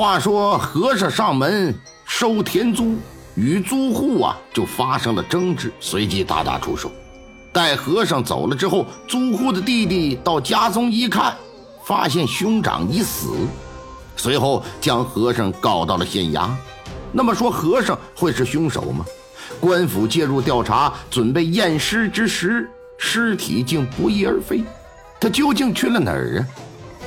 [0.00, 2.96] 话说和尚上门收田租，
[3.34, 6.90] 与租户啊就发生了争执，随即大打出手。
[7.52, 11.36] 待和尚走了之后，租户的弟弟到家中一看，
[11.84, 13.28] 发现兄长已死，
[14.16, 16.48] 随后将和尚告到了县衙。
[17.12, 19.04] 那么说，和尚会是凶手吗？
[19.60, 24.64] 官府介入调查，准备验尸之时，尸体竟不翼而飞，
[25.20, 26.40] 他究竟去了哪儿啊？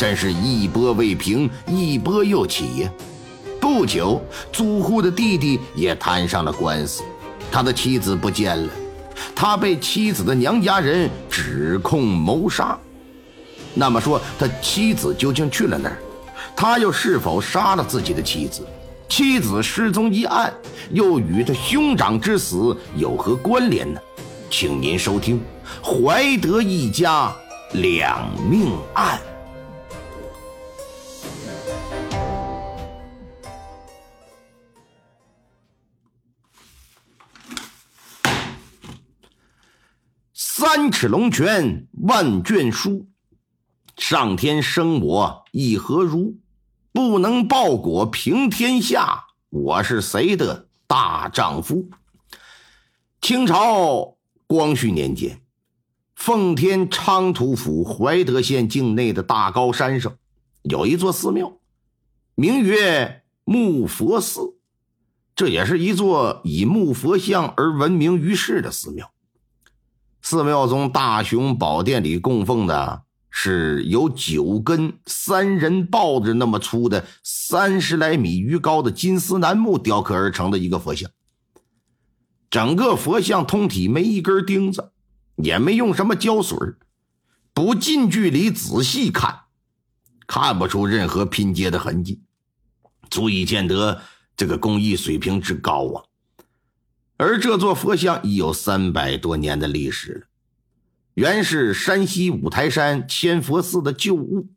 [0.00, 2.90] 真是一波未平，一波又起呀！
[3.60, 4.18] 不久，
[4.50, 7.02] 租户的弟弟也摊上了官司，
[7.52, 8.72] 他的妻子不见了，
[9.36, 12.78] 他被妻子的娘家人指控谋杀。
[13.74, 15.98] 那么说，他妻子究竟去了哪儿？
[16.56, 18.66] 他又是否杀了自己的妻子？
[19.06, 20.50] 妻子失踪一案
[20.92, 24.00] 又与他兄长之死有何关联呢？
[24.48, 25.38] 请您收听
[25.86, 27.30] 《怀德一家
[27.74, 29.18] 两命案》。
[40.60, 43.08] 三尺龙泉万卷书，
[43.96, 46.36] 上天生我亦何如？
[46.92, 51.88] 不能报国平天下，我是谁的大丈夫？
[53.22, 55.40] 清朝光绪年间，
[56.14, 60.14] 奉天昌图府怀德县境内的大高山上，
[60.60, 61.56] 有一座寺庙，
[62.34, 64.56] 名曰木佛寺，
[65.34, 69.10] 这也是一座以木佛像而闻名于世的寺庙。
[70.22, 81.10] 寺庙中大雄宝殿里供奉的是有九根三人抱着那么粗的三十来米余高的金丝楠木雕刻而成的一个佛像。
[82.50, 84.92] 整个佛像通体没一根钉子，
[85.36, 86.58] 也没用什么胶水
[87.54, 89.42] 不近距离仔细看，
[90.26, 92.22] 看不出任何拼接的痕迹，
[93.08, 94.02] 足以见得
[94.36, 96.09] 这个工艺水平之高啊。
[97.22, 100.26] 而这座佛像已有三百多年的历史了，
[101.12, 104.48] 原是山西五台山千佛寺的旧物，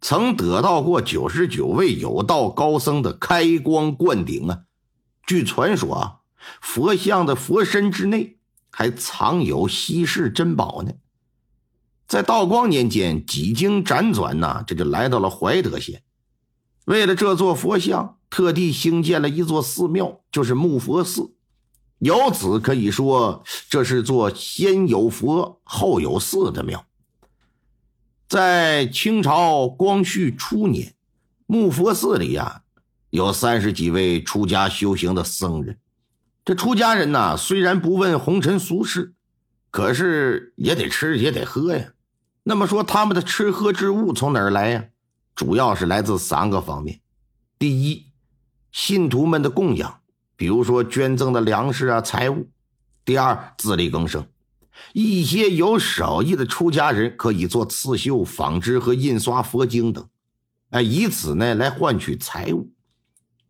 [0.00, 4.62] 曾得到过九十九位有道高僧的开光灌顶啊。
[5.24, 6.16] 据传说啊，
[6.60, 8.38] 佛像的佛身之内
[8.72, 10.94] 还藏有稀世珍宝呢。
[12.08, 16.02] 在道光年间，几经辗转呐，这就来到了怀德县，
[16.86, 21.34] 为了这座佛像，特地兴建了一座寺庙，就是木佛寺。
[22.02, 26.84] 由此可以说，这是座先有佛后有寺的庙。
[28.26, 30.94] 在清朝光绪初年，
[31.46, 32.62] 木佛寺里呀，
[33.10, 35.78] 有三十几位出家修行的僧人。
[36.44, 39.14] 这出家人呐，虽然不问红尘俗事，
[39.70, 41.92] 可是也得吃也得喝呀。
[42.42, 44.86] 那么说，他们的吃喝之物从哪儿来呀？
[45.36, 46.98] 主要是来自三个方面：
[47.60, 48.06] 第一，
[48.72, 50.01] 信徒们的供养。
[50.36, 52.48] 比如说捐赠的粮食啊、财物；
[53.04, 54.26] 第二，自力更生，
[54.92, 60.08] 一些有手艺的出家人可以做刺绣、纺织和印刷佛经等，
[60.70, 62.70] 哎，以此呢来换取财物；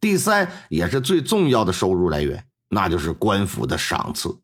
[0.00, 4.40] 第三，也是最重要的收入来源，那就是官府的赏赐，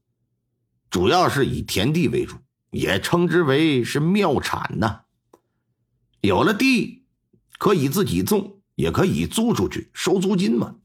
[0.91, 2.37] 主要是以田地为主，
[2.71, 5.01] 也称之为是庙产呐。
[6.21, 7.05] 有了地，
[7.59, 10.77] 可以自己种，也可以租出去收租金嘛。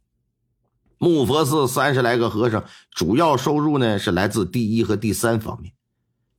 [1.03, 5.73] 木佛寺三十来个和尚，主要收入呢是来自第一和第三方面，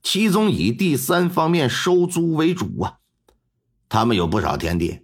[0.04, 2.98] 其中以第三方面收租为主啊。
[3.88, 5.00] 他们有不少田地，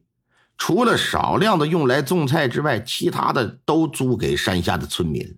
[0.57, 5.37] 除了少量的用来种菜之外，其他的都租给山下的村民。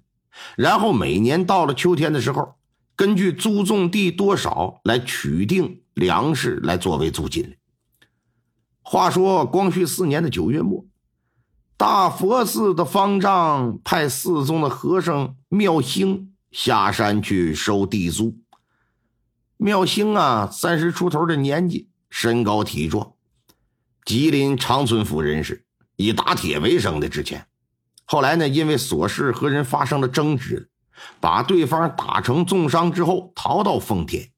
[0.55, 2.57] 然后每年到了秋天的时候，
[2.95, 7.57] 根据租种地多少来取定粮食来作为租金。
[8.83, 10.85] 话说光绪四年的九月末。
[11.81, 18.37] 大佛寺的方丈派寺中的和尚妙兴下山去收地租。
[19.57, 23.15] 妙兴啊，三十出头的年纪，身高体壮，
[24.05, 25.65] 吉林长春府人士，
[25.97, 27.09] 以打铁为生的。
[27.09, 27.47] 之前，
[28.05, 30.69] 后来呢，因为琐事和人发生了争执，
[31.19, 34.31] 把对方打成重伤之后，逃到奉天，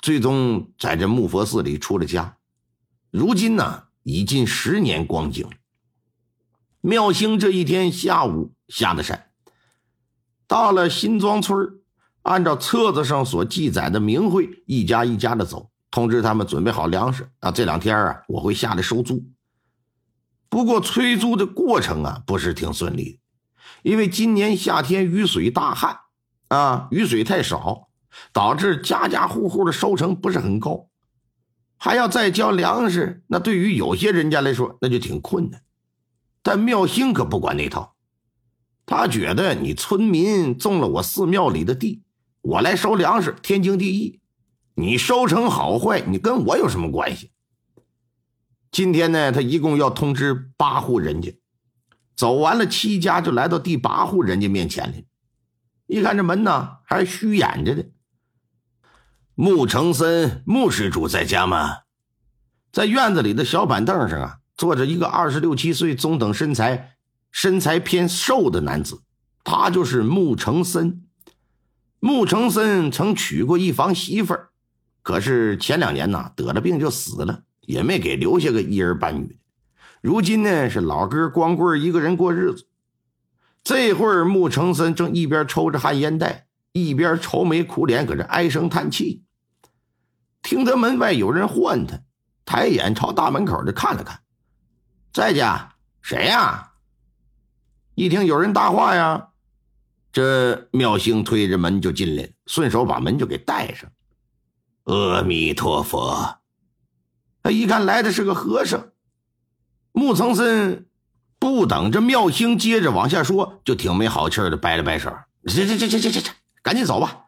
[0.00, 2.38] 最终在这木佛寺里出了家。
[3.10, 5.46] 如今呢，已近十年光景。
[6.88, 9.26] 妙兴这一天下午下的山，
[10.46, 11.68] 到了新庄村
[12.22, 17.50] 按照册子上所记载的名讳，一家一家的走，通知他们准备好粮食啊。
[17.50, 19.22] 这两天啊，我会下来收租。
[20.48, 23.20] 不过催租的过程啊，不是挺顺利，
[23.82, 25.98] 因为今年夏天雨水大旱
[26.48, 27.90] 啊，雨水太少，
[28.32, 30.88] 导致家家户户的收成不是很高，
[31.76, 35.60] 还要再交粮食，那对于有些人家来说，那就挺困难。
[36.48, 37.94] 但妙兴可不管那套，
[38.86, 42.02] 他觉得你村民种了我寺庙里的地，
[42.40, 44.22] 我来收粮食，天经地义。
[44.72, 47.32] 你收成好坏，你跟我有什么关系？
[48.70, 51.38] 今天呢，他一共要通知八户人家，
[52.16, 54.94] 走完了七家，就来到第八户人家面前了。
[55.86, 57.90] 一看这门呢，还虚掩着的。
[59.34, 61.80] 穆成森，穆施主在家吗？
[62.72, 66.96] 在院子里的小板凳上啊，坐着一个二十六七岁、中等身材、
[67.30, 69.00] 身材偏瘦的男子，
[69.44, 71.04] 他就是穆成森。
[72.00, 74.50] 穆成森曾娶过一房媳妇儿，
[75.02, 79.38] 可是前两年呢得了病就死了，也没给留下个一儿半女。
[80.00, 82.66] 如今呢是老哥光棍一个人过日子。
[83.62, 89.22] 这会儿穆成森正一边抽着旱烟袋，一边愁眉苦脸，搁这唉声叹气。
[90.42, 92.00] 听得门外有人唤他。
[92.44, 94.20] 抬眼朝大门口的看了看，
[95.12, 96.72] 在家谁呀？
[97.94, 99.28] 一听有人搭话呀，
[100.12, 103.90] 这妙兴推着门就进来，顺手把门就给带上。
[104.84, 106.38] 阿弥陀佛！
[107.42, 108.88] 他一看来的是个和尚。
[109.92, 110.86] 木曾森
[111.38, 115.12] 不等这妙兴接着往下说，就挺没好气的摆了摆手
[115.44, 116.32] ：“这这这这这这这，
[116.62, 117.24] 赶紧走吧，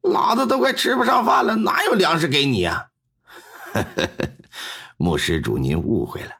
[0.00, 2.88] 老子都快吃不上饭了，哪有粮食给你呀？”
[4.96, 6.30] 穆施主，您误会了，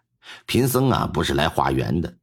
[0.47, 2.17] 贫僧啊不是来化缘的，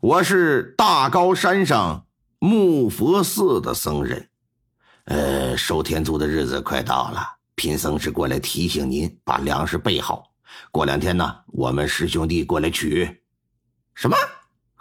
[0.00, 2.06] 我是大高山上
[2.38, 4.28] 木佛寺的僧人。
[5.04, 7.20] 呃，收天租的日子快到了，
[7.54, 10.32] 贫僧是过来提醒您把粮食备好，
[10.70, 13.22] 过两天呢，我们师兄弟过来取。
[13.94, 14.16] 什么？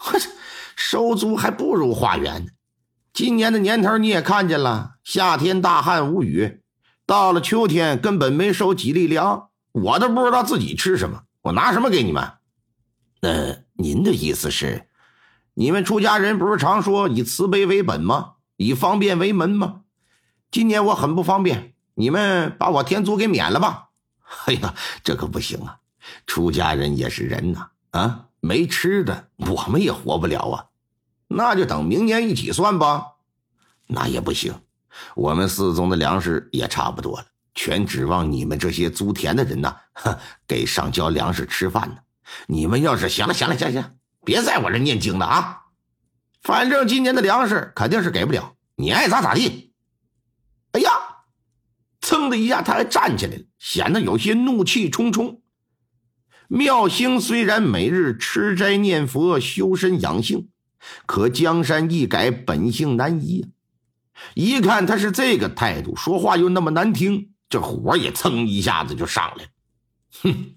[0.05, 0.29] 我这
[0.75, 2.51] 收租还不如化缘呢。
[3.11, 6.61] 今年的年头你也看见了，夏天大旱无雨，
[7.05, 9.49] 到了秋天根本没收几粒粮。
[9.71, 12.31] 我都不知道自己吃什么，我拿什么给你们？
[13.21, 14.87] 那您的意思是，
[15.53, 18.33] 你们出家人不是常说以慈悲为本吗？
[18.57, 19.81] 以方便为门吗？
[20.51, 23.89] 今年我很不方便，你们把我天租给免了吧。
[24.45, 24.73] 哎呀，
[25.03, 25.79] 这可不行啊！
[26.25, 30.65] 出家人也是人呐，啊，没吃的我们也活不了啊。
[31.27, 33.15] 那就等明年一起算吧。
[33.87, 34.53] 那也不行，
[35.15, 37.25] 我们四宗的粮食也差不多了。
[37.53, 39.75] 全指望你们这些租田的人呐，
[40.47, 41.97] 给上交粮食吃饭呢。
[42.47, 45.61] 你们要是行了，行了，行行，别在我这念经了啊！
[46.41, 49.73] 反正今年的粮食肯定是给不了，你爱咋咋地。
[50.71, 50.91] 哎呀，
[52.01, 55.41] 噌的一下，他还站起来了，显得有些怒气冲冲。
[56.47, 60.49] 妙兴虽然每日吃斋念佛、修身养性，
[61.05, 63.45] 可江山易改，本性难移啊！
[64.33, 67.31] 一看他是这个态度，说话又那么难听。
[67.49, 69.49] 这火也蹭一下子就上来了，
[70.21, 70.55] 哼！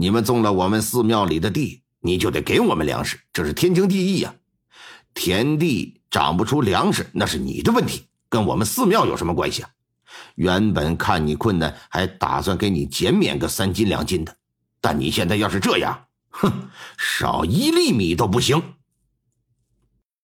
[0.00, 4.32] 你们种了我们寺庙里的地，你就得给我们粮食，这是天经地义呀。
[5.12, 9.70] 田地长不出粮食，那是你的问题，跟我们寺庙有什么关系啊？
[10.36, 14.36] 原本看你困难，还打算给你减免个三斤两斤的，
[14.80, 18.62] 但你现在要是这样，哼，少一粒米都不行。